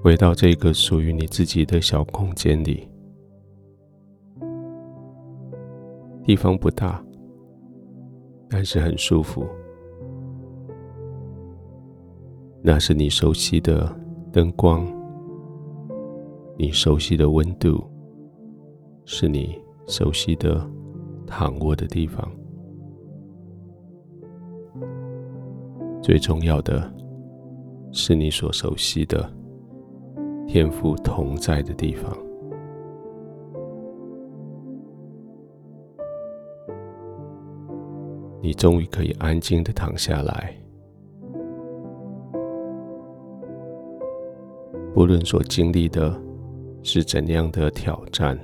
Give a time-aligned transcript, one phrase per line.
[0.00, 2.88] 回到这个属于你自己的小空间里，
[6.22, 7.04] 地方不大，
[8.48, 9.44] 但是很舒服。
[12.62, 13.92] 那是你熟悉的
[14.32, 14.86] 灯光，
[16.56, 17.84] 你熟悉的温度，
[19.04, 20.64] 是你熟悉的
[21.26, 22.30] 躺卧的地方。
[26.00, 26.90] 最重要的
[27.92, 29.30] 是你所熟悉的
[30.48, 32.10] 天父同在的地方。
[38.40, 40.56] 你终于可以安静的躺下来，
[44.94, 46.18] 不论所经历的
[46.82, 48.38] 是怎样的挑战、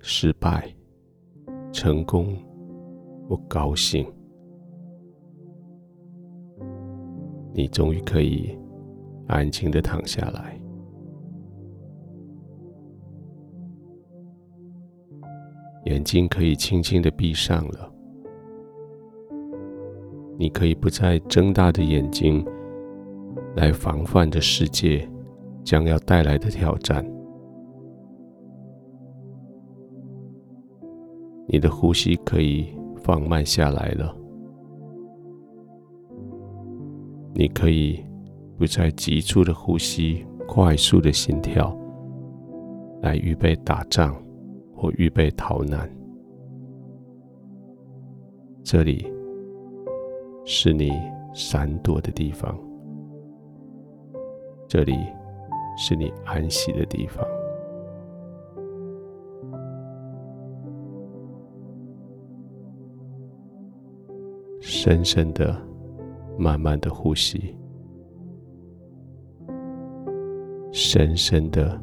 [0.00, 0.74] 失败、
[1.70, 2.34] 成功
[3.28, 4.06] 或高兴。
[7.52, 8.56] 你终于可以
[9.26, 10.55] 安静的躺下来，
[15.86, 17.92] 眼睛可以轻轻的闭上了。
[20.38, 22.44] 你可以不再睁大的眼睛
[23.56, 25.08] 来防范着世界
[25.64, 27.04] 将要带来的挑战。
[31.48, 34.14] 你的呼吸可以放慢下来了。
[37.32, 38.04] 你可以
[38.58, 41.74] 不再急促的呼吸，快速的心跳，
[43.02, 44.16] 来预备打仗
[44.76, 45.90] 或预备逃难。
[48.62, 49.10] 这里
[50.44, 50.92] 是你
[51.32, 52.56] 闪躲的地方，
[54.68, 54.94] 这里
[55.76, 57.26] 是你安息的地方。
[64.60, 65.64] 深深的。
[66.38, 67.56] 慢慢的呼吸，
[70.70, 71.80] 深深的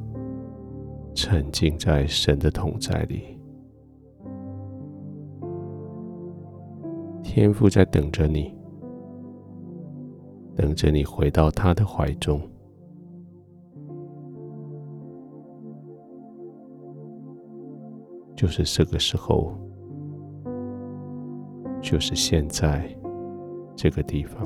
[1.14, 3.38] 沉浸在神的同在里。
[7.24, 8.54] 天父在等着你，
[10.56, 12.42] 等着你回到他的怀中。
[18.36, 19.54] 就是这个时候，
[21.82, 22.88] 就是现在。
[23.76, 24.40] 这个地方，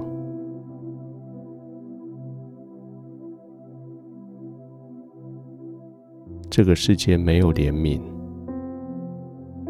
[6.57, 8.01] 这个世界没有怜悯，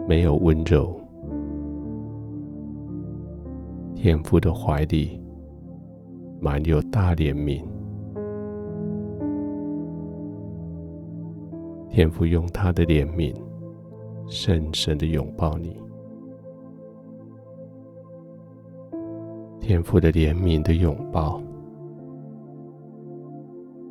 [0.08, 0.98] 没有温柔。
[3.94, 5.22] 天父的怀里
[6.40, 7.62] 满有大怜悯，
[11.90, 13.36] 天父用他的怜悯
[14.30, 15.76] 深深的拥抱你。
[19.59, 21.42] 天父的怜悯的拥抱，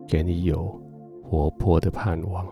[0.08, 0.74] 给你有
[1.22, 2.46] 活泼的盼望。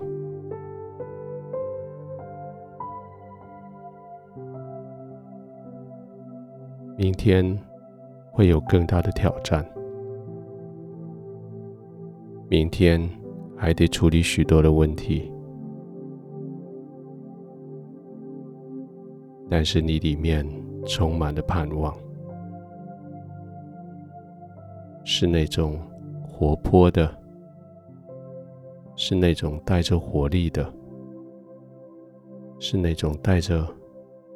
[6.97, 7.59] 明天
[8.31, 9.66] 会有更大的挑战，
[12.49, 13.10] 明天
[13.56, 15.33] 还得处理许多的问题，
[19.50, 20.47] 但是你里面
[20.87, 21.93] 充满了盼望。
[25.03, 25.78] 是那种
[26.22, 27.12] 活泼的，
[28.94, 30.72] 是那种带着活力的，
[32.60, 33.66] 是那种带着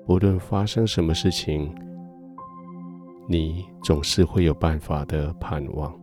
[0.05, 1.73] 不论发生什么事情，
[3.28, 5.94] 你总是会有办法的盼望。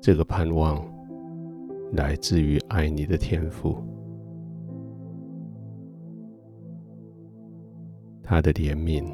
[0.00, 0.84] 这个盼望
[1.92, 3.76] 来自于爱你的天赋，
[8.22, 9.04] 他的怜悯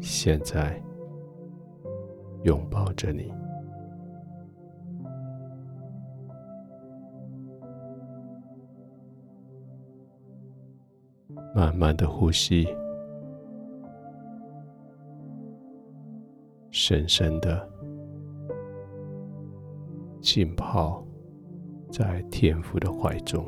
[0.00, 0.80] 现在。
[2.44, 3.32] 拥抱着你，
[11.52, 12.64] 慢慢的呼吸，
[16.78, 17.66] 深深的
[20.20, 21.02] 浸泡
[21.90, 23.42] 在天父的怀中。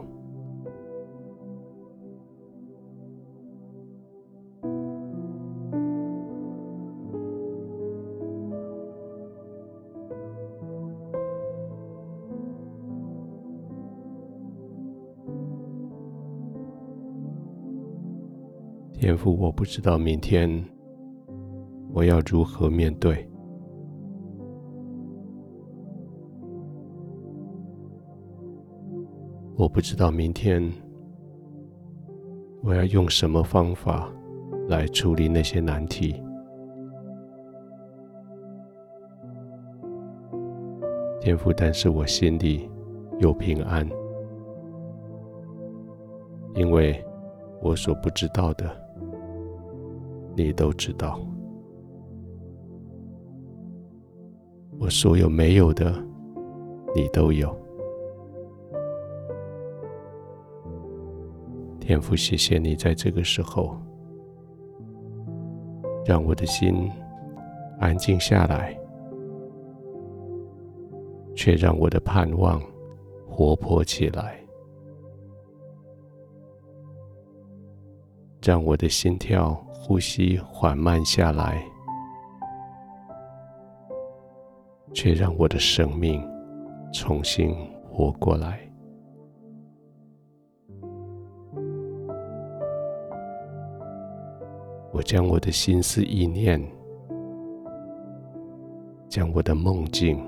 [18.95, 20.65] 天父，我不知道明天
[21.99, 23.29] 我要如何面对，
[29.57, 30.63] 我不知道明天
[32.63, 34.09] 我要用什么方法
[34.69, 36.23] 来处理那些难题，
[41.21, 42.71] 天父，但是我心里
[43.19, 43.85] 有平安，
[46.55, 47.05] 因为
[47.61, 48.71] 我所不知道的，
[50.37, 51.19] 你都知道；
[54.79, 55.93] 我所有没有的，
[56.95, 57.55] 你都有。
[61.81, 63.77] 天父，谢谢你在这个时候，
[66.05, 66.91] 让我的心
[67.79, 68.77] 安静下来。
[71.35, 72.61] 却让我的盼望
[73.25, 74.37] 活泼起来，
[78.43, 81.65] 让我的心跳、呼吸缓慢下来，
[85.01, 86.21] 却让我的生命
[86.93, 87.55] 重新
[87.89, 88.59] 活过来。
[94.93, 96.61] 我将我的心思意念，
[99.09, 100.19] 将我的梦境。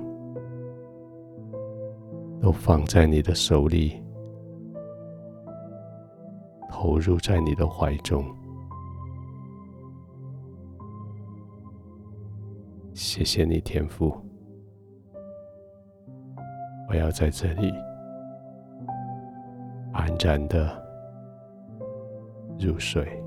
[2.40, 4.00] 都放在你的手里，
[6.70, 8.24] 投入在你的怀中。
[12.94, 14.16] 谢谢你，天父，
[16.90, 17.72] 我要在这里
[19.92, 20.76] 安然的
[22.58, 23.19] 入睡。